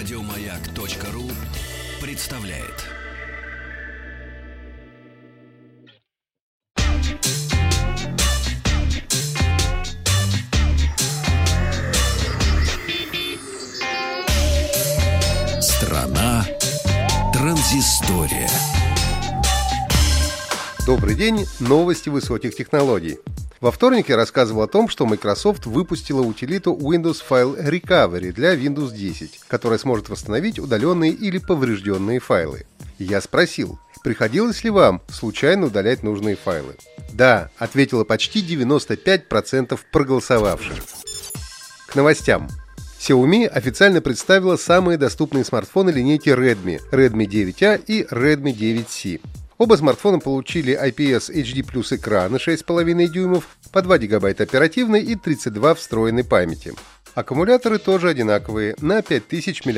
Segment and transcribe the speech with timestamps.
[0.00, 1.30] Радиомаяк.ру
[2.00, 2.86] представляет.
[15.60, 16.46] Страна
[17.34, 18.48] транзистория.
[20.86, 23.18] Добрый день, новости высоких технологий.
[23.60, 28.94] Во вторник я рассказывал о том, что Microsoft выпустила утилиту Windows File Recovery для Windows
[28.94, 32.64] 10, которая сможет восстановить удаленные или поврежденные файлы.
[32.98, 36.76] Я спросил, приходилось ли вам случайно удалять нужные файлы?
[37.12, 40.78] Да, ответило почти 95% проголосовавших.
[41.86, 42.48] К новостям.
[42.98, 49.20] Xiaomi официально представила самые доступные смартфоны линейки Redmi, Redmi 9A и Redmi 9C.
[49.60, 55.74] Оба смартфона получили IPS HD Plus экраны 6,5 дюймов, по 2 гигабайта оперативной и 32
[55.74, 56.72] встроенной памяти.
[57.14, 59.74] Аккумуляторы тоже одинаковые, на 5000 мАч.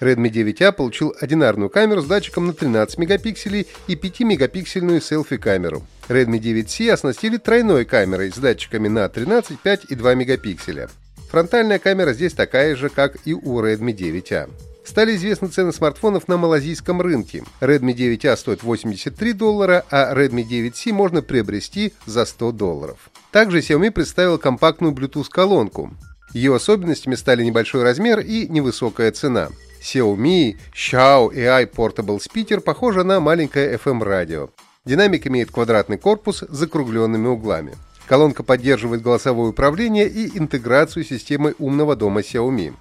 [0.00, 5.84] Redmi 9A получил одинарную камеру с датчиком на 13 мегапикселей и 5-мегапиксельную селфи-камеру.
[6.06, 10.88] Redmi 9C оснастили тройной камерой с датчиками на 13, 5 и 2 мегапикселя.
[11.32, 14.48] Фронтальная камера здесь такая же, как и у Redmi 9A.
[14.84, 17.44] Стали известны цены смартфонов на малазийском рынке.
[17.60, 23.10] Redmi 9A стоит 83 доллара, а Redmi 9C можно приобрести за 100 долларов.
[23.30, 25.92] Также Xiaomi представил компактную Bluetooth-колонку.
[26.34, 29.50] Ее особенностями стали небольшой размер и невысокая цена.
[29.82, 34.50] Xiaomi Xiao AI Portable Speaker похожа на маленькое FM-радио.
[34.84, 37.76] Динамик имеет квадратный корпус с закругленными углами.
[38.06, 42.74] Колонка поддерживает голосовое управление и интеграцию с системой умного дома Xiaomi.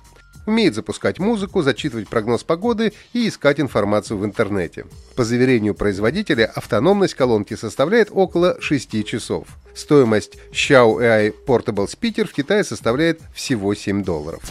[0.51, 4.85] Умеет запускать музыку, зачитывать прогноз погоды и искать информацию в интернете.
[5.15, 9.47] По заверению производителя, автономность колонки составляет около 6 часов.
[9.73, 14.43] Стоимость Xiao AI Portable Speaker в Китае составляет всего 7 долларов.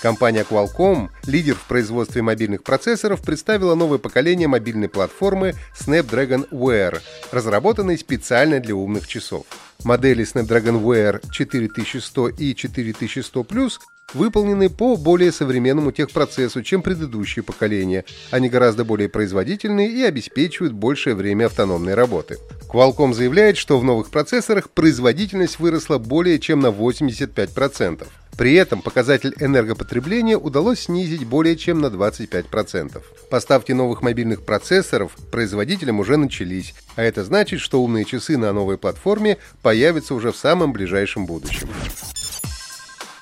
[0.00, 7.98] Компания Qualcomm, лидер в производстве мобильных процессоров, представила новое поколение мобильной платформы Snapdragon Wear, разработанной
[7.98, 9.44] специально для умных часов.
[9.84, 13.74] Модели Snapdragon Wear 4100 и 4100 Plus
[14.14, 18.04] выполнены по более современному техпроцессу, чем предыдущие поколения.
[18.30, 22.38] Они гораздо более производительные и обеспечивают большее время автономной работы.
[22.68, 28.06] Qualcomm заявляет, что в новых процессорах производительность выросла более чем на 85%.
[28.36, 33.02] При этом показатель энергопотребления удалось снизить более чем на 25%.
[33.30, 38.78] Поставки новых мобильных процессоров производителям уже начались, а это значит, что умные часы на новой
[38.78, 41.68] платформе появятся уже в самом ближайшем будущем.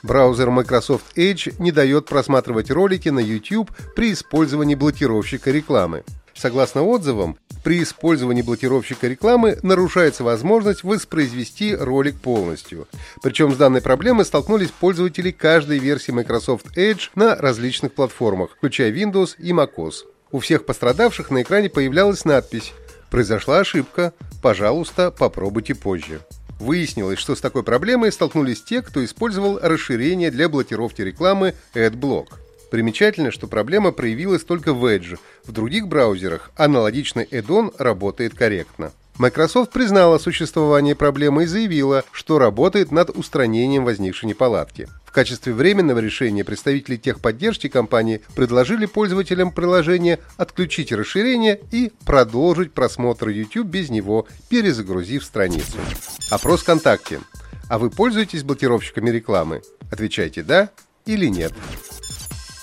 [0.07, 6.05] Браузер Microsoft Edge не дает просматривать ролики на YouTube при использовании блокировщика рекламы.
[6.35, 12.87] Согласно отзывам, при использовании блокировщика рекламы нарушается возможность воспроизвести ролик полностью.
[13.23, 19.31] Причем с данной проблемой столкнулись пользователи каждой версии Microsoft Edge на различных платформах, включая Windows
[19.39, 20.05] и macOS.
[20.31, 22.73] У всех пострадавших на экране появлялась надпись
[23.11, 24.13] «Произошла ошибка.
[24.43, 26.21] Пожалуйста, попробуйте позже».
[26.59, 32.29] Выяснилось, что с такой проблемой столкнулись те, кто использовал расширение для блокировки рекламы AdBlock.
[32.71, 35.19] Примечательно, что проблема проявилась только в Edge.
[35.45, 38.93] В других браузерах аналогичный add работает корректно.
[39.19, 44.89] Microsoft признала существование проблемы и заявила, что работает над устранением возникшей неполадки.
[45.17, 53.67] Качестве временного решения представители техподдержки компании предложили пользователям приложения отключить расширение и продолжить просмотр YouTube
[53.67, 55.79] без него, перезагрузив страницу.
[56.31, 57.21] Опрос ВКонтакте.
[57.71, 59.63] А вы пользуетесь блокировщиками рекламы?
[59.91, 60.69] Отвечайте «да»
[61.07, 61.55] или «нет».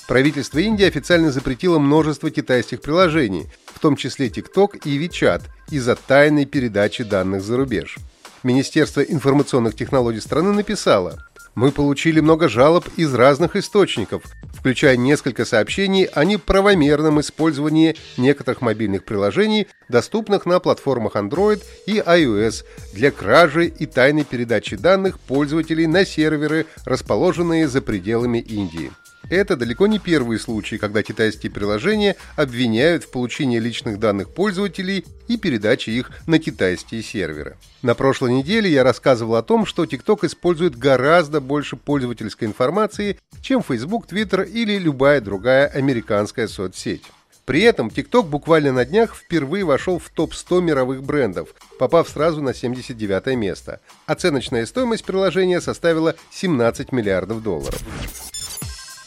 [0.07, 5.41] Правительство Индии официально запретило множество китайских приложений, в том числе TikTok и WeChat,
[5.71, 7.97] из-за тайной передачи данных за рубеж.
[8.43, 11.17] Министерство информационных технологий страны написало,
[11.55, 19.03] мы получили много жалоб из разных источников, включая несколько сообщений о неправомерном использовании некоторых мобильных
[19.03, 26.05] приложений, доступных на платформах Android и iOS, для кражи и тайной передачи данных пользователей на
[26.05, 28.91] серверы, расположенные за пределами Индии.
[29.29, 35.37] Это далеко не первый случай, когда китайские приложения обвиняют в получении личных данных пользователей и
[35.37, 37.57] передаче их на китайские серверы.
[37.81, 43.63] На прошлой неделе я рассказывал о том, что TikTok использует гораздо больше пользовательской информации, чем
[43.63, 47.03] Facebook, Twitter или любая другая американская соцсеть.
[47.45, 52.53] При этом TikTok буквально на днях впервые вошел в топ-100 мировых брендов, попав сразу на
[52.53, 53.81] 79 место.
[54.05, 57.81] Оценочная стоимость приложения составила 17 миллиардов долларов.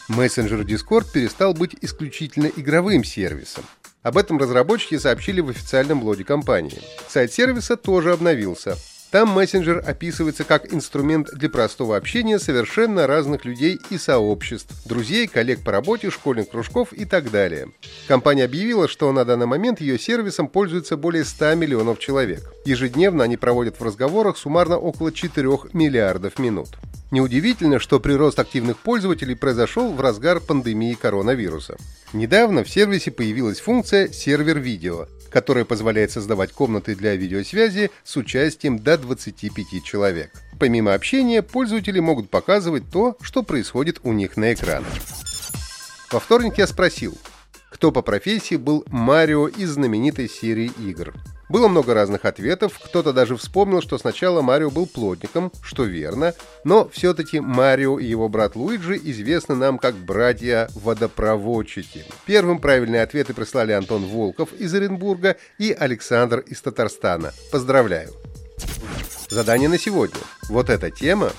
[0.07, 3.65] Мессенджер Discord перестал быть исключительно игровым сервисом.
[4.03, 6.81] Об этом разработчики сообщили в официальном блоге компании.
[7.09, 8.77] Сайт сервиса тоже обновился.
[9.11, 15.63] Там мессенджер описывается как инструмент для простого общения совершенно разных людей и сообществ, друзей, коллег
[15.63, 17.69] по работе, школьных кружков и так далее.
[18.07, 22.41] Компания объявила, что на данный момент ее сервисом пользуется более 100 миллионов человек.
[22.65, 26.69] Ежедневно они проводят в разговорах суммарно около 4 миллиардов минут.
[27.09, 31.77] Неудивительно, что прирост активных пользователей произошел в разгар пандемии коронавируса.
[32.11, 38.97] Недавно в сервисе появилась функция «сервер-видео», которая позволяет создавать комнаты для видеосвязи с участием до
[38.97, 40.31] 25 человек.
[40.59, 44.91] Помимо общения, пользователи могут показывать то, что происходит у них на экранах.
[46.11, 47.17] Во вторник я спросил,
[47.71, 51.13] кто по профессии был Марио из знаменитой серии игр.
[51.49, 56.33] Было много разных ответов, кто-то даже вспомнил, что сначала Марио был плотником, что верно,
[56.63, 62.05] но все-таки Марио и его брат Луиджи известны нам как братья-водопроводчики.
[62.25, 67.33] Первым правильные ответы прислали Антон Волков из Оренбурга и Александр из Татарстана.
[67.51, 68.11] Поздравляю!
[69.29, 70.19] Задание на сегодня.
[70.49, 71.31] Вот эта тема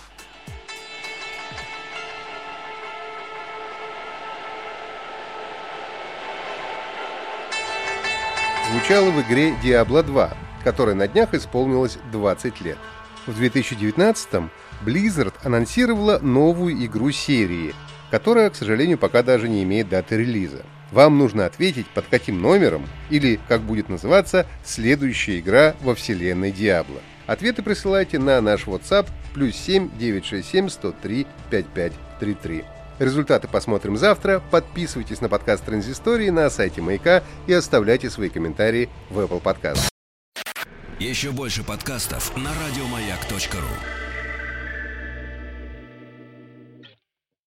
[8.88, 10.30] звучала в игре Diablo 2,
[10.64, 12.78] которой на днях исполнилось 20 лет.
[13.26, 14.50] В 2019-м
[14.82, 17.74] Blizzard анонсировала новую игру серии,
[18.10, 20.64] которая, к сожалению, пока даже не имеет даты релиза.
[20.90, 27.02] Вам нужно ответить, под каким номером, или, как будет называться, следующая игра во вселенной Diablo.
[27.26, 32.77] Ответы присылайте на наш WhatsApp плюс 7 967 103 5533.
[32.98, 34.42] Результаты посмотрим завтра.
[34.50, 39.88] Подписывайтесь на подкаст Транзистории на сайте Маяка и оставляйте свои комментарии в Apple Podcast.
[40.98, 44.07] Еще больше подкастов на радиомаяк.ру